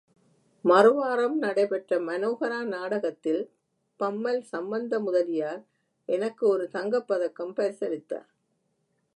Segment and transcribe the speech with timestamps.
[0.65, 3.43] மறுவாரம் நடை பெற்ற மனோஹரா நாடகத்தில்
[3.99, 5.61] பம்மல் சம்பந்தமுதலியார்
[6.09, 8.29] எனக்கு ஒரு தங்கப்பதக்கம் பரிசளித்தார்.